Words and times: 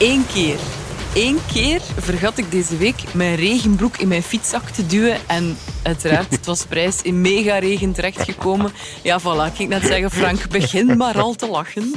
Eén 0.00 0.24
keer. 0.26 0.77
Eén 1.20 1.38
keer 1.52 1.80
vergat 1.96 2.38
ik 2.38 2.50
deze 2.50 2.76
week 2.76 2.94
mijn 3.14 3.34
regenbroek 3.34 3.96
in 3.96 4.08
mijn 4.08 4.22
fietszak 4.22 4.68
te 4.68 4.86
duwen. 4.86 5.16
En 5.26 5.56
uiteraard, 5.82 6.30
het 6.30 6.46
was 6.46 6.64
prijs 6.64 7.02
in 7.02 7.20
mega 7.20 7.58
regen 7.58 7.92
terechtgekomen. 7.92 8.72
Ja, 9.02 9.20
voilà, 9.20 9.58
ik 9.58 9.68
net 9.68 9.82
zeggen, 9.82 10.10
Frank, 10.10 10.48
begin 10.50 10.96
maar 10.96 11.18
al 11.20 11.34
te 11.34 11.48
lachen. 11.48 11.92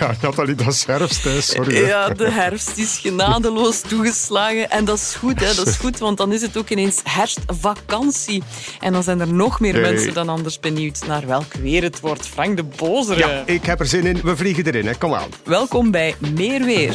Ja, 0.00 0.14
Nathalie, 0.22 0.54
dat 0.54 0.66
is 0.66 0.84
herfst, 0.84 1.24
hè. 1.24 1.40
sorry. 1.40 1.74
hè. 1.74 1.80
Ja, 1.86 2.08
de 2.08 2.30
herfst 2.30 2.76
is 2.76 2.98
genadeloos 2.98 3.80
toegeslagen. 3.80 4.70
En 4.70 4.84
dat 4.84 4.96
is 4.98 5.14
goed, 5.18 5.40
hè. 5.40 5.54
dat 5.54 5.66
is 5.66 5.76
goed, 5.76 5.98
want 5.98 6.16
dan 6.16 6.32
is 6.32 6.42
het 6.42 6.56
ook 6.56 6.68
ineens 6.70 7.00
herfstvakantie. 7.04 8.42
En 8.80 8.92
dan 8.92 9.02
zijn 9.02 9.20
er 9.20 9.32
nog 9.32 9.60
meer 9.60 9.72
Nee. 9.72 9.82
mensen 9.92 10.14
dan 10.14 10.28
anders 10.28 10.60
benieuwd 10.60 11.06
naar 11.06 11.26
welk 11.26 11.54
weer 11.54 11.82
het 11.82 12.00
wordt. 12.00 12.26
Frank 12.26 12.56
de 12.56 12.62
Bozere. 12.62 13.18
Ja, 13.18 13.42
ik 13.46 13.64
heb 13.64 13.80
er 13.80 13.86
zin 13.86 14.06
in. 14.06 14.20
We 14.22 14.36
vliegen 14.36 14.64
erin, 14.66 14.86
hè. 14.86 14.94
kom 14.94 15.14
aan. 15.14 15.28
Welkom 15.44 15.90
bij 15.90 16.14
Meer 16.34 16.64
Weer. 16.64 16.94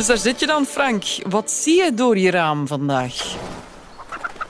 Dus 0.00 0.08
daar 0.08 0.18
zit 0.18 0.40
je 0.40 0.46
dan, 0.46 0.66
Frank. 0.66 1.04
Wat 1.28 1.50
zie 1.50 1.84
je 1.84 1.94
door 1.94 2.18
je 2.18 2.30
raam 2.30 2.66
vandaag? 2.66 3.36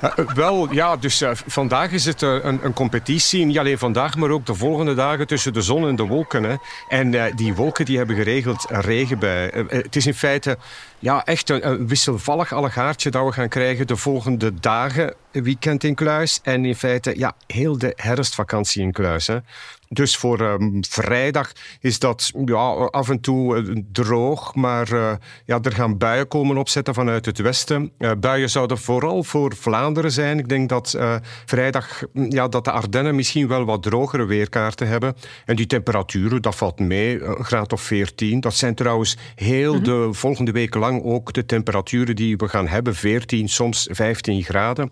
Eh, 0.01 0.13
wel, 0.35 0.73
ja, 0.73 0.97
dus 0.97 1.21
eh, 1.21 1.31
vandaag 1.47 1.91
is 1.93 2.05
het 2.05 2.23
eh, 2.23 2.37
een, 2.43 2.61
een 2.63 2.73
competitie. 2.73 3.45
Niet 3.45 3.59
alleen 3.59 3.79
vandaag, 3.79 4.17
maar 4.17 4.31
ook 4.31 4.47
de 4.47 4.55
volgende 4.55 4.95
dagen 4.95 5.27
tussen 5.27 5.53
de 5.53 5.63
zon 5.63 5.89
en 5.89 5.97
de 5.97 6.03
wolken. 6.03 6.43
Hè. 6.43 6.57
En 6.89 7.35
die 7.37 7.55
wolken 7.55 7.85
die 7.85 7.97
hebben 7.97 8.17
geregeld 8.17 8.67
een 8.69 8.81
regenbui. 8.81 9.49
Eh, 9.49 9.65
het 9.69 9.97
is 9.97 10.07
in 10.07 10.15
feite 10.15 10.59
ja, 11.01 11.25
echt 11.25 11.51
een, 11.51 11.69
een 11.69 11.89
wisselvallig 11.89 12.53
allegaartje 12.53 13.11
dat 13.11 13.25
we 13.25 13.33
gaan 13.33 13.49
krijgen 13.49 13.87
de 13.87 13.97
volgende 13.97 14.55
dagen. 14.55 15.15
Weekend 15.33 15.85
in 15.85 15.95
Kluis. 15.95 16.41
En 16.43 16.65
in 16.65 16.75
feite 16.75 17.19
ja, 17.19 17.35
heel 17.47 17.79
de 17.79 17.93
herfstvakantie 17.97 18.83
in 18.83 18.93
Kluis. 18.93 19.27
Hè. 19.27 19.39
Dus 19.93 20.17
voor 20.17 20.41
ehm, 20.41 20.83
vrijdag 20.89 21.53
is 21.81 21.99
dat 21.99 22.31
ja, 22.45 22.69
af 22.75 23.09
en 23.09 23.21
toe 23.21 23.57
eh, 23.57 23.77
droog, 23.93 24.55
maar 24.55 24.93
eh, 24.93 25.13
ja, 25.45 25.59
er 25.63 25.73
gaan 25.73 25.99
buien 25.99 26.29
komen 26.29 26.57
opzetten 26.57 26.95
vanuit 26.95 27.27
het 27.27 27.39
westen. 27.39 27.93
Eh, 27.99 28.11
buien 28.21 28.51
zouden 28.51 28.79
vooral 28.79 29.23
voor 29.23 29.55
Vlaanderen 29.57 30.13
zijn. 30.13 30.39
Ik 30.39 30.49
denk 30.49 30.69
dat 30.69 30.99
vrijdag 31.45 32.03
mm, 32.13 32.31
ja, 32.31 32.49
dat 32.49 32.65
de 32.65 32.71
Ardennen 32.71 33.15
misschien 33.15 33.49
wel 33.49 33.65
wat 33.65 33.83
drogere 33.83 34.25
weerkaarten 34.25 34.89
hebben. 34.89 35.17
En 35.45 35.57
die 35.57 35.67
temperaturen, 35.67 36.43
dat 36.43 36.57
valt 36.57 36.79
mee, 36.79 37.23
een 37.23 37.45
graad 37.45 37.73
of 37.73 37.81
14. 37.81 38.41
Dat 38.41 38.55
zijn 38.55 38.75
trouwens 38.75 39.17
heel 39.35 39.83
de 39.83 40.09
volgende 40.13 40.53
week 40.53 40.75
lang 40.75 40.90
ook 40.99 41.33
de 41.33 41.47
temperaturen 41.47 42.17
die 42.17 42.37
we 42.37 42.49
gaan 42.49 42.69
hebben. 42.69 42.95
14, 42.95 43.49
soms 43.49 43.89
15 43.91 44.43
graden. 44.43 44.91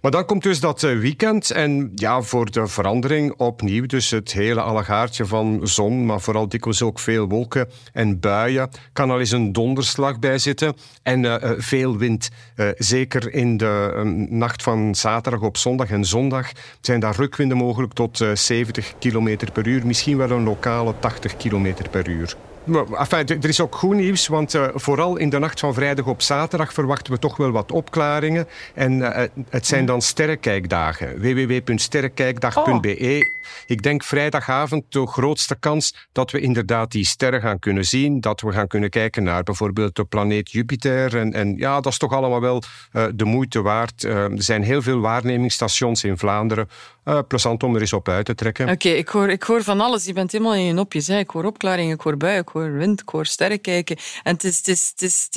Maar 0.00 0.10
dan 0.10 0.24
komt 0.24 0.42
dus 0.42 0.60
dat 0.60 0.82
eh, 0.82 0.98
weekend 0.98 1.50
en 1.50 1.92
ja, 1.94 2.22
voor 2.22 2.50
de 2.50 2.66
verandering 2.66 3.34
opnieuw 3.36 3.86
dus 3.86 4.10
het 4.10 4.32
hele 4.32 4.60
allegaartje 4.60 5.26
van 5.26 5.60
zon, 5.62 6.06
maar 6.06 6.20
vooral 6.20 6.48
dikwijls 6.48 6.82
ook 6.82 6.98
veel 6.98 7.28
wolken 7.28 7.68
en 7.92 8.20
buien. 8.20 8.70
Kan 8.92 9.10
al 9.10 9.18
eens 9.18 9.30
een 9.30 9.52
donderslag 9.52 10.18
bij 10.18 10.38
zitten 10.38 10.76
en 11.02 11.24
eh, 11.24 11.50
eh, 11.50 11.58
veel 11.58 11.96
wind. 11.96 12.30
Zeker 12.76 13.34
in 13.34 13.56
de 13.56 13.92
eh, 13.96 14.02
nacht 14.30 14.62
van 14.62 14.94
zaterdag 14.94 15.40
op 15.40 15.56
zondag 15.56 15.90
en 15.90 16.04
zondag 16.04 16.52
zijn 16.80 17.00
daar 17.00 17.16
rukwinden 17.16 17.56
mogelijk 17.56 17.92
tot 17.92 18.20
eh, 18.20 18.34
70 18.34 18.94
km 18.98 19.36
per 19.52 19.66
uur, 19.66 19.86
misschien 19.86 20.16
wel 20.16 20.30
een 20.30 20.42
lokale 20.42 20.94
80 20.98 21.36
km 21.36 21.74
per 21.90 22.08
uur. 22.08 22.36
Enfin, 22.66 23.28
er 23.28 23.48
is 23.48 23.60
ook 23.60 23.74
goed 23.74 23.94
nieuws, 23.94 24.26
want 24.26 24.54
eh, 24.54 24.68
vooral 24.74 25.16
in 25.16 25.30
de 25.30 25.38
nacht 25.38 25.60
van 25.60 25.74
vrijdag 25.74 26.06
op 26.06 26.22
zaterdag 26.22 26.72
verwachten 26.72 27.12
we 27.12 27.18
toch 27.18 27.36
wel 27.36 27.50
wat 27.50 27.72
opklaringen. 27.72 28.48
En 28.74 29.14
eh, 29.14 29.28
het 29.48 29.66
zijn 29.66 29.86
dan 29.86 30.02
sterrenkijkdagen. 30.02 31.20
www.sterrenkijkdag.be. 31.20 33.40
Ik 33.66 33.82
denk 33.82 34.02
vrijdagavond 34.02 34.84
de 34.88 35.06
grootste 35.06 35.56
kans 35.60 36.08
dat 36.12 36.30
we 36.30 36.40
inderdaad 36.40 36.90
die 36.90 37.06
sterren 37.06 37.40
gaan 37.40 37.58
kunnen 37.58 37.84
zien. 37.84 38.20
Dat 38.20 38.40
we 38.40 38.52
gaan 38.52 38.66
kunnen 38.66 38.90
kijken 38.90 39.22
naar 39.22 39.42
bijvoorbeeld 39.42 39.96
de 39.96 40.04
planeet 40.04 40.50
Jupiter. 40.50 41.16
En, 41.16 41.32
en 41.32 41.56
ja, 41.56 41.80
dat 41.80 41.92
is 41.92 41.98
toch 41.98 42.12
allemaal 42.12 42.40
wel 42.40 42.62
eh, 42.92 43.04
de 43.14 43.24
moeite 43.24 43.62
waard. 43.62 44.02
Er 44.02 44.30
zijn 44.34 44.62
heel 44.62 44.82
veel 44.82 45.00
waarnemingsstations 45.00 46.04
in 46.04 46.18
Vlaanderen. 46.18 46.68
Eh, 47.04 47.18
plezant 47.28 47.62
om 47.62 47.74
er 47.74 47.80
eens 47.80 47.92
op 47.92 48.08
uit 48.08 48.24
te 48.24 48.34
trekken. 48.34 48.68
Oké, 48.68 48.88
ik, 48.88 49.08
hoor, 49.08 49.28
ik 49.28 49.42
hoor 49.42 49.62
van 49.62 49.80
alles. 49.80 50.04
Je 50.04 50.12
bent 50.12 50.32
helemaal 50.32 50.54
in 50.54 50.64
je 50.64 50.72
nopjes. 50.72 51.06
Hè. 51.06 51.18
Ik 51.18 51.30
hoor 51.30 51.44
opklaringen, 51.44 51.94
ik 51.94 52.00
hoor 52.00 52.16
buien, 52.16 52.40
ik 52.40 52.48
hoor 52.48 52.72
wind, 52.72 53.00
ik 53.00 53.08
hoor 53.08 53.26
sterren 53.26 53.60
kijken. 53.60 53.96
En 54.22 54.32
het 54.32 54.44
is, 54.44 54.56
het 54.56 54.68
is, 54.68 54.90
het 54.90 55.02
is, 55.02 55.28
het 55.30 55.36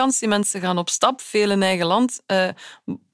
is. 0.00 0.20
Mensen 0.20 0.60
gaan 0.60 0.78
op 0.78 0.88
stap, 0.88 1.20
veel 1.20 1.50
in 1.50 1.62
eigen 1.62 1.86
land. 1.86 2.20
Eh, 2.26 2.48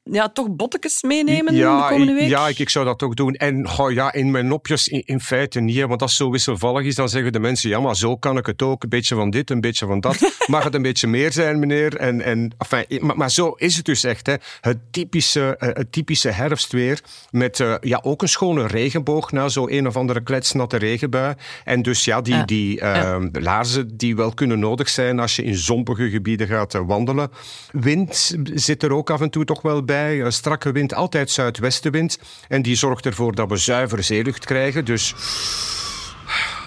ja, 0.03 0.29
toch 0.29 0.51
bottekes 0.51 1.03
meenemen 1.03 1.55
de 1.55 1.87
komende 1.89 2.13
week? 2.13 2.29
Ja, 2.29 2.49
ik, 2.49 2.59
ik 2.59 2.69
zou 2.69 2.85
dat 2.85 2.99
toch 2.99 3.15
doen. 3.15 3.35
En 3.35 3.69
goh, 3.69 3.93
ja, 3.93 4.13
in 4.13 4.31
mijn 4.31 4.47
nopjes 4.47 4.89
in, 4.89 5.03
in 5.05 5.21
feite 5.21 5.61
niet, 5.61 5.81
want 5.81 6.03
als 6.03 6.11
het 6.11 6.21
zo 6.21 6.31
wisselvallig 6.31 6.87
is, 6.87 6.95
dan 6.95 7.09
zeggen 7.09 7.33
de 7.33 7.41
mensen, 7.41 7.71
ja, 7.71 7.81
maar 7.81 7.97
zo 7.97 8.17
kan 8.17 8.37
ik 8.37 8.47
het 8.47 8.63
ook. 8.63 8.83
Een 8.83 8.89
beetje 8.89 9.15
van 9.15 9.31
dit, 9.31 9.51
een 9.51 9.61
beetje 9.61 9.87
van 9.87 10.01
dat. 10.01 10.35
Mag 10.47 10.65
het 10.65 10.75
een 10.75 10.83
beetje 10.83 11.07
meer 11.07 11.33
zijn, 11.33 11.59
meneer? 11.59 11.97
En, 11.97 12.21
en, 12.21 12.55
enfin, 12.59 13.07
maar, 13.07 13.17
maar 13.17 13.31
zo 13.31 13.51
is 13.51 13.77
het 13.77 13.85
dus 13.85 14.05
echt. 14.05 14.27
Hè. 14.27 14.35
Het, 14.61 14.79
typische, 14.91 15.57
eh, 15.57 15.69
het 15.73 15.93
typische 15.93 16.31
herfstweer 16.31 17.01
met 17.31 17.61
eh, 17.61 17.75
ja, 17.81 18.01
ook 18.03 18.23
een 18.23 18.29
schone 18.29 18.67
regenboog 18.67 19.33
na 19.33 19.49
zo'n 19.49 19.73
een 19.75 19.87
of 19.87 19.97
andere 19.97 20.23
kletsnatte 20.23 20.77
regenbui. 20.77 21.35
En 21.65 21.83
dus 21.83 22.05
ja, 22.05 22.21
die, 22.21 22.35
Ja. 22.35 22.45
die 22.45 22.81
eh, 22.81 23.17
laarzen 23.33 23.97
die 23.97 24.17
wel 24.17 24.35
kunnen 24.35 24.59
nodig 24.59 24.89
zijn 24.89 25.19
als 25.19 25.37
je 25.37 25.43
in 25.45 25.55
zompige 25.57 26.11
gebieden 26.11 26.47
gaat 26.47 26.75
eh, 26.75 26.81
wandelen. 26.87 27.31
Wind 27.71 28.37
zit 28.55 28.83
er 28.83 28.93
ook 28.93 29.11
af 29.11 29.21
en 29.21 29.31
toe 29.31 29.45
toch 29.45 29.63
wel 29.63 29.85
bij. 29.85 29.91
Eh, 29.93 30.25
strakke 30.29 30.73
wind, 30.73 30.95
altijd 30.95 31.31
zuidwestenwind. 31.31 32.19
En 32.49 32.63
die 32.63 32.77
zorgt 32.77 33.07
ervoor 33.07 33.35
dat 33.35 33.49
we 33.49 33.57
zuivere 33.57 34.03
zeelucht 34.03 34.45
krijgen. 34.45 34.85
Dus 34.85 35.15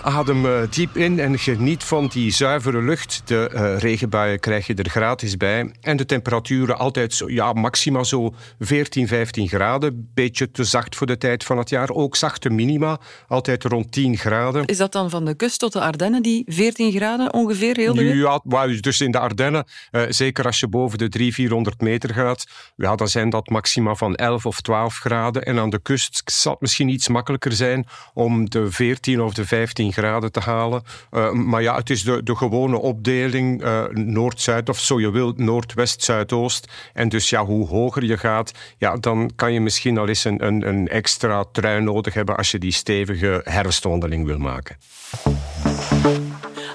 adem 0.05 0.45
eh, 0.45 0.61
diep 0.69 0.97
in 0.97 1.19
en 1.19 1.39
geniet 1.39 1.83
van 1.83 2.07
die 2.07 2.31
zuivere 2.31 2.81
lucht. 2.81 3.21
De 3.25 3.49
eh, 3.49 3.77
regenbuien 3.77 4.39
krijg 4.39 4.67
je 4.67 4.73
er 4.73 4.89
gratis 4.89 5.37
bij. 5.37 5.71
En 5.81 5.97
de 5.97 6.05
temperaturen 6.05 6.77
altijd 6.77 7.13
zo, 7.13 7.29
ja, 7.29 7.53
maxima 7.53 8.03
zo 8.03 8.33
14, 8.59 9.07
15 9.07 9.47
graden. 9.47 10.09
Beetje 10.13 10.51
te 10.51 10.63
zacht 10.63 10.95
voor 10.95 11.07
de 11.07 11.17
tijd 11.17 11.43
van 11.43 11.57
het 11.57 11.69
jaar. 11.69 11.89
Ook 11.89 12.15
zachte 12.15 12.49
minima, 12.49 12.99
altijd 13.27 13.63
rond 13.63 13.91
10 13.91 14.17
graden. 14.17 14.65
Is 14.65 14.77
dat 14.77 14.91
dan 14.91 15.09
van 15.09 15.25
de 15.25 15.35
kust 15.35 15.59
tot 15.59 15.73
de 15.73 15.81
Ardennen, 15.81 16.23
die 16.23 16.43
14 16.47 16.91
graden 16.91 17.33
ongeveer 17.33 17.75
heel 17.75 17.93
de? 17.93 18.03
Ja, 18.03 18.67
dus 18.67 19.01
in 19.01 19.11
de 19.11 19.19
Ardennen, 19.19 19.65
eh, 19.91 20.01
zeker 20.09 20.45
als 20.45 20.59
je 20.59 20.67
boven 20.67 20.97
de 20.97 21.09
300, 21.09 21.35
400 21.35 21.81
meter 21.81 22.13
gaat, 22.13 22.45
ja, 22.75 22.95
dan 22.95 23.07
zijn 23.07 23.29
dat 23.29 23.49
maxima 23.49 23.95
van 23.95 24.15
11 24.15 24.45
of 24.45 24.61
12 24.61 24.97
graden. 24.97 25.43
En 25.45 25.59
aan 25.59 25.69
de 25.69 25.81
kust 25.81 26.21
zal 26.25 26.51
het 26.51 26.61
misschien 26.61 26.89
iets 26.89 27.07
makkelijker 27.07 27.51
zijn 27.51 27.85
om 28.13 28.49
de 28.49 28.71
14 28.71 29.21
of 29.21 29.33
de 29.33 29.45
15 29.45 29.93
graden 29.95 30.31
te 30.31 30.39
halen. 30.39 30.83
Eh, 31.11 31.31
maar 31.31 31.61
ja, 31.61 31.75
het 31.75 31.89
is 31.89 32.03
de, 32.03 32.23
de 32.23 32.35
gewone 32.35 32.77
opdeling 32.77 33.63
eh, 33.63 33.83
Noord-Zuid 33.91 34.69
of 34.69 34.79
zo 34.79 34.99
je 34.99 35.11
wilt, 35.11 35.37
Noordwest, 35.37 36.03
Zuidoost. 36.03 36.71
En 36.93 37.09
dus 37.09 37.29
ja, 37.29 37.45
hoe 37.45 37.67
hoger 37.67 38.03
je 38.03 38.17
gaat, 38.17 38.51
ja, 38.77 38.95
dan 38.97 39.31
kan 39.35 39.53
je 39.53 39.59
misschien 39.59 39.97
al 39.97 40.07
eens 40.07 40.23
een, 40.23 40.45
een, 40.45 40.67
een 40.67 40.87
extra 40.87 41.45
trui 41.51 41.81
nodig 41.81 42.13
hebben 42.13 42.37
als 42.37 42.51
je 42.51 42.59
die 42.59 42.71
stevige 42.71 43.41
herfstwandeling 43.43 44.25
wil 44.25 44.37
maken. 44.37 44.77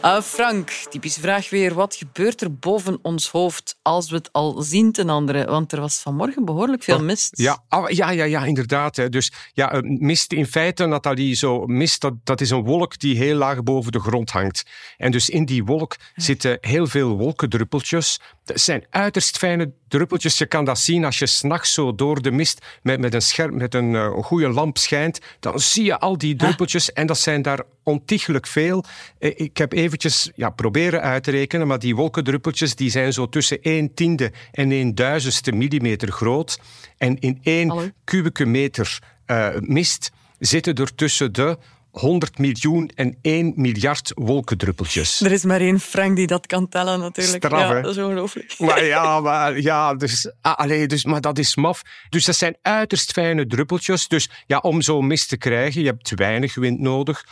Ah, 0.03 0.23
Frank, 0.23 0.71
typische 0.71 1.21
vraag 1.21 1.51
weer. 1.51 1.75
Wat 1.75 1.95
gebeurt 1.95 2.41
er 2.41 2.55
boven 2.55 2.99
ons 3.03 3.29
hoofd 3.29 3.79
als 3.83 4.11
we 4.11 4.17
het 4.17 4.33
al 4.33 4.63
zien 4.63 4.93
ten 4.93 5.09
andere? 5.09 5.45
Want 5.45 5.73
er 5.73 5.81
was 5.81 5.99
vanmorgen 5.99 6.45
behoorlijk 6.45 6.83
veel 6.83 7.03
mist. 7.03 7.31
Ja, 7.33 7.63
ah, 7.69 7.91
ja, 7.91 8.11
ja, 8.11 8.25
ja 8.25 8.45
inderdaad. 8.45 8.97
Hè. 8.97 9.09
Dus 9.09 9.33
ja, 9.53 9.73
eh, 9.73 9.81
mist 9.83 10.33
in 10.33 10.47
feite, 10.47 10.87
Nathalie, 10.87 11.35
zo, 11.35 11.67
mist, 11.67 12.01
dat, 12.01 12.15
dat 12.25 12.41
is 12.41 12.51
een 12.51 12.65
wolk 12.65 12.99
die 12.99 13.17
heel 13.17 13.37
laag 13.37 13.63
boven 13.63 13.93
de 13.93 14.01
grond 14.01 14.31
hangt. 14.31 14.67
En 14.97 15.11
dus 15.11 15.29
in 15.29 15.45
die 15.45 15.65
wolk 15.65 15.97
zitten 16.15 16.59
heel 16.61 16.87
veel 16.87 17.17
wolkendruppeltjes. 17.17 18.21
Dat 18.45 18.61
zijn 18.61 18.87
uiterst 18.91 19.39
fijne 19.39 19.73
druppeltjes. 19.89 20.39
Je 20.39 20.47
kan 20.47 20.65
dat 20.65 20.79
zien 20.79 21.05
als 21.05 21.19
je 21.19 21.27
s'nachts 21.27 21.73
zo 21.73 21.95
door 21.95 22.23
de 22.23 22.31
mist 22.31 22.67
met, 22.83 23.01
met 23.01 23.15
een, 23.15 23.23
scherm, 23.23 23.57
met 23.57 23.75
een 23.75 23.95
eh, 23.95 24.13
goede 24.23 24.49
lamp 24.49 24.79
schijnt. 24.79 25.21
Dan 25.41 25.61
zie 25.61 25.85
je 25.85 25.99
al 25.99 26.19
die 26.19 26.37
druppeltjes 26.37 26.93
en 26.93 27.07
dat 27.07 27.19
zijn 27.19 27.43
daar 27.43 27.63
ontiegelijk 27.91 28.47
veel. 28.47 28.85
Eh, 29.19 29.31
Ik 29.37 29.57
heb 29.57 29.73
eventjes 29.73 30.31
ja, 30.35 30.51
proberen 30.51 31.01
uit 31.01 31.23
te 31.23 31.31
rekenen, 31.31 31.67
maar 31.67 31.79
die 31.79 31.97
wolkendruppeltjes 31.97 32.75
die 32.75 32.91
zijn 32.91 33.13
zo 33.13 33.29
tussen 33.29 33.59
1 33.63 33.95
tiende 33.95 34.33
en 34.53 34.71
1 34.73 34.95
duizendste 34.95 35.53
millimeter 35.53 36.13
groot. 36.13 36.61
En 36.99 37.19
in 37.19 37.39
één 37.43 37.69
Hallo? 37.69 37.89
kubieke 38.05 38.47
meter 38.47 38.99
eh, 39.27 39.49
mist 39.61 40.11
zitten 40.39 40.75
er 40.75 40.95
tussen 40.95 41.33
de 41.33 41.59
100 41.91 42.39
miljoen 42.39 42.91
en 42.95 43.19
1 43.23 43.53
miljard 43.57 44.13
wolkendruppeltjes. 44.15 45.21
Er 45.21 45.33
is 45.33 45.45
maar 45.45 45.61
één 45.61 45.81
Frank 45.81 46.17
die 46.17 46.27
dat 46.27 46.47
kan 46.47 46.69
tellen, 46.69 47.01
natuurlijk. 47.01 47.45
Straf, 47.45 47.61
ja, 47.61 47.81
dat 47.81 47.97
is 47.97 48.03
ongelooflijk. 48.03 48.55
Maar 48.59 48.85
ja, 48.85 49.21
maar, 49.21 49.61
ja 49.61 49.95
dus, 49.95 50.33
ah, 50.41 50.55
allee, 50.55 50.87
dus, 50.87 51.05
maar 51.05 51.21
dat 51.21 51.39
is 51.39 51.57
maf. 51.57 51.83
Dus 52.09 52.25
dat 52.25 52.35
zijn 52.35 52.57
uiterst 52.63 53.13
fijne 53.13 53.47
druppeltjes. 53.47 54.09
Dus 54.09 54.31
ja, 54.47 54.59
om 54.59 54.83
zo'n 54.83 55.07
mist 55.07 55.29
te 55.29 55.37
krijgen, 55.37 55.81
je 55.81 55.87
hebt 55.87 56.15
weinig 56.15 56.55
wind 56.55 56.81
nodig. 56.81 57.25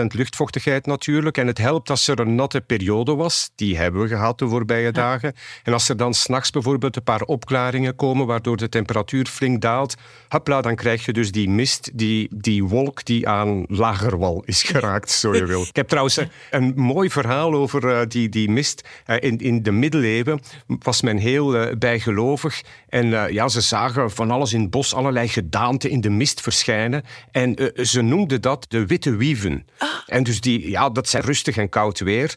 100% 0.00 0.06
luchtvochtigheid 0.06 0.86
natuurlijk. 0.86 1.38
En 1.38 1.46
het 1.46 1.58
helpt 1.58 1.90
als 1.90 2.08
er 2.08 2.20
een 2.20 2.34
natte 2.34 2.60
periode 2.60 3.14
was. 3.14 3.50
Die 3.54 3.76
hebben 3.76 4.00
we 4.02 4.08
gehad 4.08 4.38
de 4.38 4.48
voorbije 4.48 4.92
dagen. 4.92 5.34
En 5.62 5.72
als 5.72 5.88
er 5.88 5.96
dan 5.96 6.14
s'nachts 6.14 6.50
bijvoorbeeld 6.50 6.96
een 6.96 7.02
paar 7.02 7.22
opklaringen 7.22 7.96
komen, 7.96 8.26
waardoor 8.26 8.56
de 8.56 8.68
temperatuur 8.68 9.26
flink 9.26 9.60
daalt, 9.60 9.94
hopla, 10.28 10.60
dan 10.60 10.74
krijg 10.74 11.04
je 11.04 11.12
dus 11.12 11.32
die 11.32 11.48
mist, 11.48 11.90
die, 11.94 12.28
die 12.34 12.64
wolk 12.64 13.04
die 13.04 13.28
aan 13.28 13.64
lagerwal 13.76 14.42
is 14.46 14.62
geraakt, 14.72 15.10
zo 15.10 15.34
je 15.34 15.46
wil. 15.46 15.62
Ik 15.62 15.76
heb 15.76 15.88
trouwens 15.88 16.16
een, 16.16 16.30
een 16.50 16.72
mooi 16.76 17.10
verhaal 17.10 17.54
over 17.54 17.88
eh, 17.88 18.06
die, 18.08 18.28
die 18.28 18.50
mist. 18.50 18.88
Eh, 19.04 19.16
in, 19.20 19.38
in 19.38 19.62
de 19.62 19.72
middeleeuwen 19.72 20.40
was 20.66 21.02
men 21.02 21.16
heel 21.16 21.56
eh, 21.56 21.76
bijgelovig. 21.76 22.62
En 22.88 23.14
eh, 23.14 23.32
ja, 23.32 23.48
ze 23.48 23.60
zagen 23.60 24.10
van 24.10 24.30
alles 24.30 24.52
in 24.52 24.60
het 24.60 24.70
bos, 24.70 24.94
allerlei 24.94 25.28
gedaanten 25.28 25.90
in 25.90 26.00
de 26.00 26.10
mist 26.10 26.40
verschijnen. 26.40 27.02
En 27.30 27.54
eh, 27.56 27.84
ze 27.84 28.00
noemden 28.02 28.40
dat 28.40 28.66
de 28.68 28.86
witte 28.86 29.16
wieven. 29.16 29.66
En 30.06 30.22
dus 30.22 30.40
die, 30.40 30.70
ja, 30.70 30.90
dat 30.90 31.08
zijn 31.08 31.22
rustig 31.22 31.56
en 31.56 31.68
koud 31.68 32.00
weer. 32.00 32.34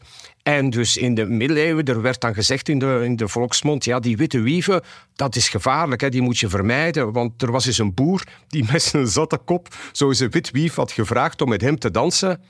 En 0.48 0.70
dus 0.70 0.98
in 0.98 1.16
de 1.16 1.26
middeleeuwen, 1.26 1.86
er 1.86 2.02
werd 2.02 2.22
dan 2.22 2.34
gezegd 2.34 2.70
in 2.70 2.80
de, 2.80 3.02
in 3.04 3.16
de 3.16 3.28
volksmond, 3.28 3.86
ja, 3.86 4.00
die 4.00 4.18
witte 4.18 4.42
wieven, 4.42 4.82
dat 5.16 5.36
is 5.36 5.50
gevaarlijk, 5.50 6.02
hè, 6.02 6.10
die 6.10 6.22
moet 6.22 6.38
je 6.38 6.50
vermijden. 6.50 7.12
Want 7.12 7.42
er 7.42 7.52
was 7.52 7.66
eens 7.66 7.78
een 7.78 7.94
boer 7.94 8.24
die 8.48 8.66
met 8.72 8.82
zijn 8.82 9.08
zatte 9.08 9.38
kop 9.38 9.76
zo 9.92 10.08
eens 10.08 10.20
een 10.20 10.30
wit 10.30 10.52
wief 10.52 10.76
had 10.76 10.92
gevraagd 10.92 11.42
om 11.42 11.50
met 11.50 11.62
hem 11.62 11.80
te 11.80 11.92
dansen. 11.92 12.42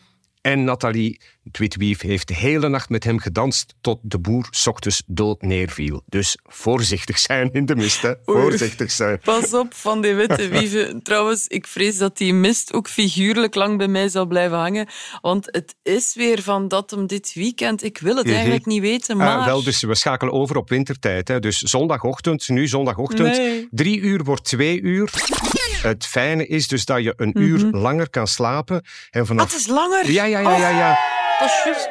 En 0.46 0.64
Nathalie, 0.64 1.20
het 1.44 1.58
witwief, 1.58 2.02
heeft 2.02 2.28
de 2.28 2.34
hele 2.34 2.70
nacht 2.70 2.90
met 2.90 3.04
hem 3.04 3.20
gedanst 3.20 3.76
tot 3.82 4.00
de 4.02 4.20
boer 4.20 4.50
ochtends 4.66 5.04
dood 5.06 5.42
neerviel. 5.42 6.04
Dus 6.06 6.38
voorzichtig 6.44 7.20
zijn 7.20 7.50
in 7.54 7.66
de 7.66 7.76
mist, 7.76 8.02
hè. 8.02 8.10
Oei. 8.10 8.42
Voorzichtig 8.42 8.92
zijn. 8.92 9.20
Pas 9.20 9.54
op 9.54 9.74
van 9.74 10.02
die 10.02 10.14
witte 10.14 10.48
wieven. 10.58 11.04
Trouwens, 11.04 11.48
ik 11.48 11.68
vrees 11.68 11.98
dat 11.98 12.18
die 12.18 12.34
mist 12.34 12.74
ook 12.74 12.88
figuurlijk 12.88 13.56
lang 13.56 13.78
bij 13.78 13.88
mij 13.88 14.10
zal 14.10 14.26
blijven 14.26 14.58
hangen. 14.58 14.88
Want 15.22 15.46
het 15.52 15.76
is 15.84 16.16
weer 16.16 16.42
van 16.42 16.68
dat 16.68 16.94
om 16.94 17.08
dit 17.08 17.34
weekend. 17.34 17.84
Ik 17.84 17.98
wil 17.98 18.16
het 18.16 18.30
eigenlijk 18.30 18.66
niet 18.66 18.82
weten, 18.82 19.18
maar... 19.18 19.38
Ah, 19.38 19.46
wel, 19.46 19.64
dus 19.64 19.82
we 19.82 19.96
schakelen 19.96 20.34
over 20.34 20.58
op 20.58 20.70
wintertijd. 20.70 21.28
Hè. 21.28 21.40
Dus 21.40 21.58
zondagochtend, 21.58 22.50
nu 22.50 22.68
zondagochtend, 22.68 23.38
Nee. 23.38 23.68
drie 23.72 24.00
uur 24.00 24.24
wordt 24.24 24.44
twee 24.44 24.82
uur. 24.82 25.12
Het 25.88 26.06
fijne 26.06 26.48
is 26.48 26.68
dus 26.68 26.86
dat 26.86 27.04
je 27.04 27.14
een 27.18 27.42
uur 27.42 27.70
langer 27.72 28.10
kan 28.10 28.28
slapen. 28.28 28.84
En 29.12 29.22
Ah, 29.22 29.28
vanaf... 29.28 29.52
het 29.52 29.60
is 29.60 29.68
langer. 29.68 30.12
Ja, 30.12 30.24
ja, 30.24 30.40
ja, 30.40 30.58
ja, 30.58 30.70
ja. 30.70 30.98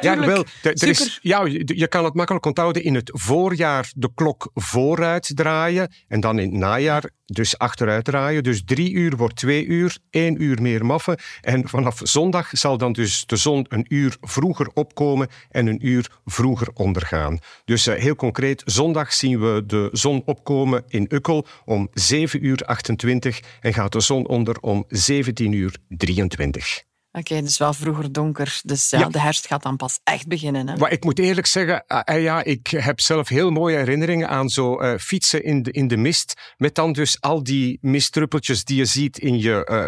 Ja, 0.01 0.19
wel. 0.19 0.45
Er- 0.61 0.71
er 0.81 0.87
is, 0.87 1.19
ja, 1.21 1.45
je 1.45 1.77
je 1.77 1.87
kan 1.87 2.03
het 2.05 2.13
makkelijk 2.13 2.45
onthouden. 2.45 2.83
In 2.83 2.95
het 2.95 3.11
voorjaar 3.13 3.91
de 3.95 4.09
klok 4.15 4.51
vooruit 4.53 5.31
draaien 5.35 5.93
en 6.07 6.19
dan 6.19 6.39
in 6.39 6.49
het 6.49 6.59
najaar 6.59 7.09
dus 7.25 7.57
achteruit 7.57 8.05
draaien. 8.05 8.43
Dus 8.43 8.61
drie 8.65 8.91
uur 8.91 9.15
wordt 9.15 9.35
twee 9.35 9.65
uur, 9.65 9.97
één 10.09 10.41
uur 10.43 10.61
meer 10.61 10.85
maffen. 10.85 11.17
En 11.41 11.69
vanaf 11.69 11.99
zondag 12.03 12.49
zal 12.51 12.77
dan 12.77 12.93
dus 12.93 13.25
de 13.25 13.35
zon 13.35 13.65
een 13.69 13.85
uur 13.89 14.17
vroeger 14.21 14.67
opkomen 14.73 15.27
en 15.49 15.67
een 15.67 15.87
uur 15.87 16.11
vroeger 16.25 16.67
ondergaan. 16.73 17.39
Dus 17.65 17.87
eh, 17.87 17.95
heel 18.01 18.15
concreet, 18.15 18.61
zondag 18.65 19.13
zien 19.13 19.39
we 19.39 19.63
de 19.65 19.89
zon 19.91 20.21
opkomen 20.25 20.83
in 20.87 21.05
Ukkel 21.09 21.45
om 21.65 21.89
7 21.93 22.45
uur 22.45 22.57
28 22.65 23.39
en 23.61 23.73
gaat 23.73 23.91
de 23.91 23.99
zon 24.01 24.27
onder 24.27 24.59
om 24.59 24.85
17 24.87 25.51
uur 25.51 25.75
23. 25.87 26.83
Oké, 27.17 27.41
dus 27.41 27.57
wel 27.57 27.73
vroeger 27.73 28.11
donker. 28.11 28.59
Dus 28.63 28.89
ja, 28.89 28.99
Ja. 28.99 29.07
de 29.09 29.19
herfst 29.19 29.47
gaat 29.47 29.63
dan 29.63 29.75
pas 29.75 29.99
echt 30.03 30.27
beginnen. 30.27 30.67
Hè? 30.67 30.77
Maar 30.77 30.91
ik 30.91 31.03
moet 31.03 31.19
eerlijk 31.19 31.47
zeggen, 31.47 31.83
eh, 31.87 31.99
eh, 32.05 32.23
ja, 32.23 32.43
ik 32.43 32.67
heb 32.67 32.99
zelf 32.99 33.27
heel 33.27 33.49
mooie 33.51 33.77
herinneringen 33.77 34.29
aan 34.29 34.49
zo 34.49 34.77
eh, 34.79 34.99
fietsen 34.99 35.43
in 35.43 35.63
de, 35.63 35.71
in 35.71 35.87
de 35.87 35.97
mist. 35.97 36.53
Met 36.57 36.75
dan 36.75 36.93
dus 36.93 37.21
al 37.21 37.43
die 37.43 37.77
mistdruppeltjes 37.81 38.63
die 38.63 38.77
je 38.77 38.85
ziet 38.85 39.17
in 39.17 39.39
je 39.39 39.65
eh, 39.65 39.87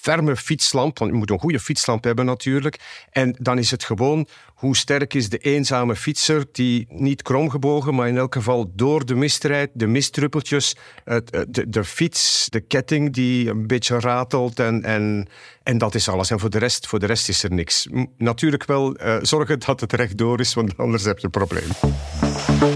ferme 0.00 0.36
fietslamp. 0.36 0.98
Want 0.98 1.10
je 1.10 1.16
moet 1.16 1.30
een 1.30 1.38
goede 1.38 1.60
fietslamp 1.60 2.04
hebben 2.04 2.24
natuurlijk. 2.24 2.78
En 3.10 3.36
dan 3.38 3.58
is 3.58 3.70
het 3.70 3.84
gewoon, 3.84 4.26
hoe 4.54 4.76
sterk 4.76 5.14
is 5.14 5.28
de 5.28 5.38
eenzame 5.38 5.96
fietser 5.96 6.44
die 6.52 6.86
niet 6.88 7.22
kromgebogen, 7.22 7.94
maar 7.94 8.08
in 8.08 8.16
elk 8.16 8.34
geval 8.34 8.72
door 8.74 9.06
de 9.06 9.14
mist 9.14 9.44
rijdt. 9.44 9.72
De 9.74 9.86
mistdruppeltjes, 9.86 10.76
het, 11.04 11.30
eh, 11.30 11.40
de, 11.48 11.68
de 11.68 11.84
fiets, 11.84 12.46
de 12.50 12.60
ketting 12.60 13.12
die 13.12 13.48
een 13.50 13.66
beetje 13.66 14.00
ratelt 14.00 14.58
en... 14.60 14.82
en 14.82 15.28
en 15.66 15.78
dat 15.78 15.94
is 15.94 16.08
alles. 16.08 16.30
En 16.30 16.38
voor 16.38 16.50
de 16.50 16.58
rest, 16.58 16.86
voor 16.86 16.98
de 16.98 17.06
rest 17.06 17.28
is 17.28 17.42
er 17.42 17.52
niks. 17.52 17.86
Natuurlijk 18.16 18.64
wel 18.64 18.94
eh, 18.94 19.16
zorgen 19.22 19.58
dat 19.58 19.80
het 19.80 19.92
rechtdoor 19.92 20.40
is, 20.40 20.54
want 20.54 20.76
anders 20.76 21.04
heb 21.04 21.18
je 21.18 21.24
een 21.24 21.30
probleem. 21.30 21.68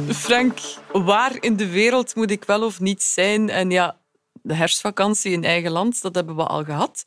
Frank, 0.09 0.59
waar 0.93 1.37
in 1.41 1.57
de 1.57 1.69
wereld 1.69 2.15
moet 2.15 2.31
ik 2.31 2.45
wel 2.45 2.65
of 2.65 2.81
niet 2.81 3.03
zijn? 3.03 3.49
En 3.51 3.71
ja, 3.71 3.97
de 4.43 4.55
herfstvakantie 4.55 5.33
in 5.33 5.45
eigen 5.45 5.71
land, 5.71 6.03
dat 6.03 6.15
hebben 6.15 6.37
we 6.37 6.45
al 6.45 6.65
gehad. 6.65 7.05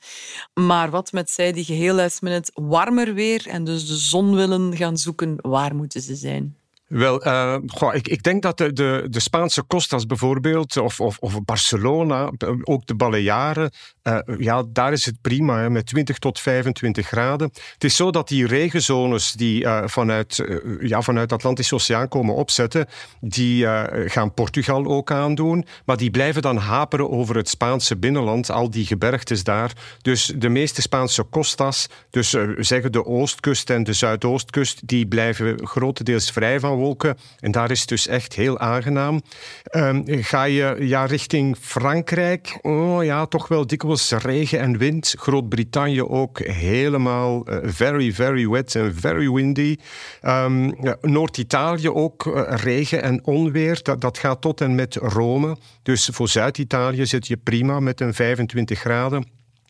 Maar 0.53 0.89
wat 0.89 1.11
met 1.11 1.31
zij 1.31 1.51
die 1.51 1.65
geheel 1.65 1.95
last 1.95 2.21
minute 2.21 2.51
warmer 2.53 3.13
weer 3.13 3.47
en 3.47 3.63
dus 3.63 3.87
de 3.87 3.95
zon 3.95 4.35
willen 4.35 4.75
gaan 4.75 4.97
zoeken, 4.97 5.35
waar 5.41 5.75
moeten 5.75 6.01
ze 6.01 6.15
zijn? 6.15 6.57
Wel, 6.87 7.23
eh, 7.23 7.55
ik, 7.91 8.07
ik 8.07 8.23
denk 8.23 8.41
dat 8.41 8.57
de, 8.57 8.73
de, 8.73 9.07
de 9.09 9.19
Spaanse 9.19 9.65
Costas 9.67 10.05
bijvoorbeeld, 10.05 10.77
of, 10.77 10.99
of, 10.99 11.17
of 11.19 11.43
Barcelona, 11.43 12.31
eh, 12.37 12.49
ook 12.63 12.85
de 12.85 12.95
Balearen, 12.95 13.71
eh, 14.01 14.19
ja, 14.37 14.63
daar 14.67 14.91
is 14.91 15.05
het 15.05 15.21
prima, 15.21 15.59
hè, 15.59 15.69
met 15.69 15.85
20 15.85 16.17
tot 16.17 16.39
25 16.39 17.07
graden. 17.07 17.49
Het 17.73 17.83
is 17.83 17.95
zo 17.95 18.11
dat 18.11 18.27
die 18.27 18.47
regenzones 18.47 19.31
die 19.31 19.67
vanuit, 19.85 20.43
ja, 20.79 21.01
vanuit 21.01 21.29
de 21.29 21.35
Atlantische 21.35 21.75
Oceaan 21.75 22.07
komen 22.07 22.35
opzetten, 22.35 22.87
die 23.21 23.67
gaan 24.05 24.33
Portugal 24.33 24.85
ook 24.85 25.11
aandoen, 25.11 25.65
maar 25.85 25.97
die 25.97 26.11
blijven 26.11 26.41
dan 26.41 26.57
haperen 26.57 27.09
over 27.09 27.35
het 27.35 27.49
Spaanse 27.49 27.97
binnenland, 27.97 28.51
al 28.51 28.69
die 28.69 28.85
gebergtes 28.85 29.43
daar. 29.43 29.71
Dus 30.01 30.33
de 30.35 30.49
meeste 30.49 30.81
Spaanse 30.81 31.29
Costas, 31.29 31.87
dus 32.09 32.35
zeggen 32.57 32.91
de 32.91 33.05
oostkust 33.05 33.69
en 33.69 33.83
de 33.83 33.93
zuidoostkust, 33.93 34.87
die 34.87 35.07
blijven 35.07 35.67
grotendeels 35.67 36.31
vrij 36.31 36.59
van 36.59 36.72
wolken. 36.75 37.17
En 37.39 37.51
daar 37.51 37.71
is 37.71 37.79
het 37.79 37.89
dus 37.89 38.07
echt 38.07 38.33
heel 38.33 38.59
aangenaam. 38.59 39.21
Ehm, 39.63 40.01
ga 40.05 40.43
je 40.43 40.75
ja, 40.79 41.05
richting 41.05 41.57
Frankrijk, 41.59 42.59
oh 42.61 43.03
ja, 43.03 43.25
toch 43.25 43.47
wel 43.47 43.67
dikwijls 43.67 44.11
regen 44.11 44.59
en 44.59 44.77
wind. 44.77 45.15
Groot-Brittannië 45.17 46.03
ook 46.03 46.39
helemaal 46.39 47.45
eh, 47.45 47.57
very, 47.63 48.13
very 48.13 48.47
wet 48.49 48.75
en 48.75 48.95
very 48.95 49.31
windy. 49.31 49.77
Ehm, 50.21 50.71
Noord-Italië 51.01 51.89
ook 51.89 52.25
eh, 52.25 52.41
regen 52.47 53.01
en 53.01 53.25
onweer. 53.25 53.79
Dat, 53.83 54.01
dat 54.01 54.17
gaat 54.17 54.41
tot 54.41 54.61
en 54.61 54.75
met 54.75 54.95
Rome. 54.95 55.57
Dus 55.83 56.09
voor 56.11 56.29
Zuid-Italië 56.29 57.05
zit 57.05 57.27
je 57.27 57.37
prima 57.37 57.79
met 57.79 58.01
een 58.01 58.13
25 58.13 58.79
graden. 58.79 59.27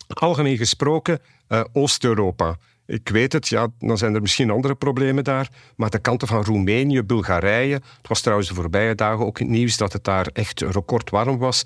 Algemeen 0.08 0.58
gesproken, 0.58 1.20
eh, 1.48 1.64
Oost-Europa. 1.74 2.58
Ik 2.86 3.10
weet 3.10 3.34
het, 3.34 3.48
ja, 3.48 3.68
dan 3.80 3.98
zijn 3.98 4.16
er 4.16 4.22
misschien 4.22 4.50
andere 4.50 4.76
problemen 4.76 5.24
daar. 5.24 5.50
Maar 5.76 5.90
de 5.90 6.00
kanten 6.00 6.28
van 6.28 6.44
Roemenië, 6.44 7.04
Bulgarije. 7.04 7.74
Het 7.74 8.08
was 8.08 8.22
trouwens 8.22 8.50
de 8.50 8.56
voorbije 8.56 8.96
dagen 8.96 9.26
ook 9.26 9.40
het 9.40 9.48
nieuws 9.48 9.78
dat 9.78 9.94
het 9.94 10.04
daar 10.04 10.28
echt 10.34 10.62
record 10.62 11.10
warm 11.10 11.38
was. 11.38 11.64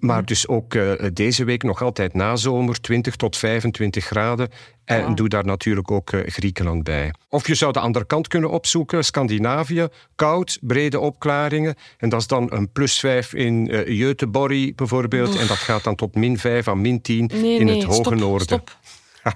Maar 0.00 0.24
dus 0.24 0.48
ook 0.48 0.74
eh, 0.74 0.92
deze 1.12 1.44
week 1.44 1.62
nog 1.62 1.82
altijd 1.82 2.14
nazomer, 2.14 2.80
20 2.80 3.16
tot 3.16 3.36
25 3.36 4.04
graden. 4.04 4.48
En 4.84 5.14
doe 5.14 5.28
daar 5.28 5.44
natuurlijk 5.44 5.90
ook 5.90 6.12
eh, 6.12 6.20
Griekenland 6.30 6.84
bij. 6.84 7.14
Of 7.28 7.46
je 7.46 7.54
zou 7.54 7.72
de 7.72 7.80
andere 7.80 8.04
kant 8.04 8.28
kunnen 8.28 8.50
opzoeken, 8.50 9.04
Scandinavië. 9.04 9.86
Koud, 10.14 10.58
brede 10.60 11.00
opklaringen. 11.00 11.74
En 11.98 12.08
dat 12.08 12.20
is 12.20 12.26
dan 12.26 12.52
een 12.52 12.72
plus 12.72 12.98
5 12.98 13.34
in 13.34 13.70
Göteborg 13.86 14.74
bijvoorbeeld. 14.74 15.38
En 15.38 15.46
dat 15.46 15.56
gaat 15.56 15.84
dan 15.84 15.94
tot 15.94 16.14
min 16.14 16.38
5 16.38 16.68
à 16.68 16.74
min 16.74 17.00
10 17.00 17.30
Nee, 17.34 17.58
in 17.58 17.66
nee, 17.66 17.74
het 17.74 17.84
hoge 17.84 18.00
stop, 18.02 18.14
noorden. 18.14 18.46
Stop. 18.46 18.76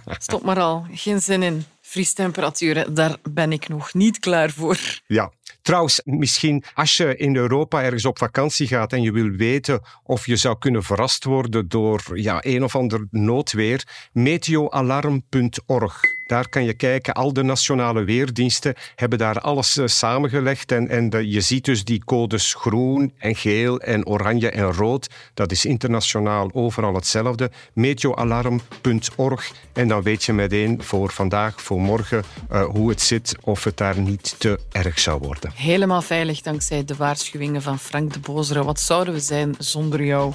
stop 0.18 0.42
maar 0.42 0.60
al. 0.60 0.86
Geen 0.92 1.20
zin 1.20 1.42
in. 1.42 1.64
Vriestemperaturen, 1.80 2.94
daar 2.94 3.16
ben 3.22 3.52
ik 3.52 3.68
nog 3.68 3.94
niet 3.94 4.18
klaar 4.18 4.50
voor. 4.50 4.78
Ja. 5.06 5.32
Trouwens, 5.62 6.00
misschien 6.04 6.64
als 6.74 6.96
je 6.96 7.16
in 7.16 7.36
Europa 7.36 7.82
ergens 7.82 8.04
op 8.04 8.18
vakantie 8.18 8.66
gaat 8.66 8.92
en 8.92 9.02
je 9.02 9.12
wil 9.12 9.30
weten 9.30 9.80
of 10.02 10.26
je 10.26 10.36
zou 10.36 10.58
kunnen 10.58 10.82
verrast 10.82 11.24
worden 11.24 11.68
door 11.68 12.02
ja, 12.14 12.38
een 12.40 12.64
of 12.64 12.76
ander 12.76 13.06
noodweer, 13.10 13.86
meteoalarm.org. 14.12 16.00
Daar 16.26 16.48
kan 16.48 16.64
je 16.64 16.74
kijken. 16.74 17.14
Al 17.14 17.32
de 17.32 17.42
nationale 17.42 18.04
weerdiensten 18.04 18.74
hebben 18.94 19.18
daar 19.18 19.40
alles 19.40 19.76
eh, 19.76 19.86
samengelegd. 19.86 20.72
En, 20.72 20.88
en 20.88 21.30
je 21.30 21.40
ziet 21.40 21.64
dus 21.64 21.84
die 21.84 22.04
codes 22.04 22.54
groen 22.54 23.12
en 23.18 23.36
geel 23.36 23.80
en 23.80 24.06
oranje 24.06 24.50
en 24.50 24.72
rood. 24.72 25.10
Dat 25.34 25.50
is 25.52 25.64
internationaal 25.64 26.50
overal 26.52 26.94
hetzelfde. 26.94 27.50
Meteoalarm.org. 27.72 29.52
En 29.72 29.88
dan 29.88 30.02
weet 30.02 30.24
je 30.24 30.32
meteen 30.32 30.82
voor 30.82 31.12
vandaag, 31.12 31.62
voor 31.62 31.80
morgen, 31.80 32.22
eh, 32.48 32.64
hoe 32.64 32.90
het 32.90 33.00
zit. 33.00 33.36
Of 33.40 33.64
het 33.64 33.76
daar 33.76 33.98
niet 33.98 34.34
te 34.38 34.60
erg 34.72 34.98
zou 34.98 35.20
worden. 35.20 35.41
Helemaal 35.54 36.02
veilig 36.02 36.40
dankzij 36.40 36.84
de 36.84 36.96
waarschuwingen 36.96 37.62
van 37.62 37.78
Frank 37.78 38.12
de 38.12 38.18
Bozere. 38.18 38.64
Wat 38.64 38.80
zouden 38.80 39.14
we 39.14 39.20
zijn 39.20 39.54
zonder 39.58 40.04
jou? 40.04 40.32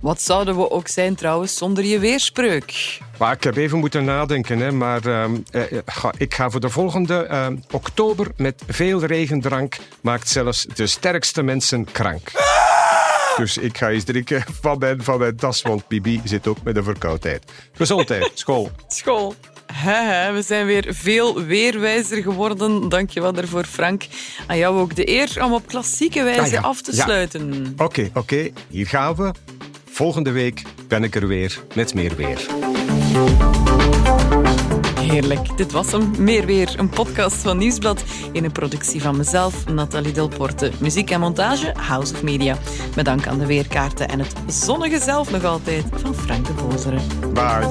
Wat 0.00 0.22
zouden 0.22 0.56
we 0.56 0.70
ook 0.70 0.88
zijn 0.88 1.14
trouwens 1.14 1.56
zonder 1.56 1.84
je 1.84 1.98
weerspreuk? 1.98 2.98
Maar 3.18 3.32
ik 3.32 3.42
heb 3.44 3.56
even 3.56 3.78
moeten 3.78 4.04
nadenken, 4.04 4.58
hè, 4.58 4.72
maar 4.72 5.06
ehm, 5.06 5.36
eh, 5.50 5.62
ga, 5.86 6.12
ik 6.16 6.34
ga 6.34 6.50
voor 6.50 6.60
de 6.60 6.68
volgende. 6.68 7.14
ehm, 7.22 7.56
oktober 7.70 8.26
met 8.36 8.62
veel 8.66 9.04
regendrank 9.04 9.76
maakt 10.00 10.28
zelfs 10.28 10.66
de 10.74 10.86
sterkste 10.86 11.42
mensen 11.42 11.84
krank. 11.92 12.30
Dus 13.36 13.56
ik 13.56 13.78
ga 13.78 13.90
eens 13.90 14.04
drinken 14.04 14.44
van 14.60 14.78
mijn, 14.78 15.02
van 15.02 15.18
mijn 15.18 15.36
tas, 15.36 15.62
want 15.62 15.88
Bibi 15.88 16.20
zit 16.24 16.46
ook 16.46 16.62
met 16.62 16.76
een 16.76 16.84
verkoudheid. 16.84 17.52
Gezondheid, 17.72 18.30
school. 18.34 18.70
School. 18.88 19.34
We 20.32 20.42
zijn 20.44 20.66
weer 20.66 20.86
veel 20.88 21.42
weerwijzer 21.42 22.22
geworden. 22.22 22.88
Dank 22.88 23.10
je 23.10 23.20
wel 23.20 23.32
daarvoor, 23.32 23.64
Frank. 23.64 24.06
Aan 24.46 24.58
jou 24.58 24.80
ook 24.80 24.94
de 24.94 25.08
eer 25.08 25.44
om 25.44 25.52
op 25.52 25.66
klassieke 25.66 26.22
wijze 26.22 26.40
Ah 26.40 26.50
ja, 26.50 26.60
af 26.60 26.82
te 26.82 26.96
ja. 26.96 27.02
sluiten. 27.02 27.74
Oké, 27.76 28.10
oké, 28.14 28.50
hier 28.68 28.86
gaan 28.86 29.14
we. 29.14 29.32
Volgende 29.90 30.30
week 30.30 30.62
ben 30.88 31.02
ik 31.02 31.14
er 31.14 31.26
weer 31.26 31.62
met 31.74 31.94
meer 31.94 32.16
weer. 32.16 32.46
Heerlijk. 35.00 35.56
Dit 35.56 35.72
was 35.72 35.92
hem. 35.92 36.10
Meer 36.18 36.46
weer. 36.46 36.74
Een 36.76 36.88
podcast 36.88 37.36
van 37.36 37.58
Nieuwsblad 37.58 38.02
in 38.32 38.44
een 38.44 38.52
productie 38.52 39.02
van 39.02 39.16
mezelf, 39.16 39.66
Nathalie 39.66 40.12
Delporte. 40.12 40.70
Muziek 40.80 41.10
en 41.10 41.20
montage, 41.20 41.74
House 41.80 42.14
of 42.14 42.22
Media. 42.22 42.58
Met 42.96 43.04
dank 43.04 43.26
aan 43.26 43.38
de 43.38 43.46
weerkaarten 43.46 44.08
en 44.08 44.18
het 44.18 44.32
zonnige 44.46 45.00
zelf 45.00 45.30
nog 45.30 45.44
altijd 45.44 45.84
van 45.96 46.14
Frank 46.14 46.46
de 46.46 46.52
Bozere. 46.52 47.00
Bye. 47.32 47.68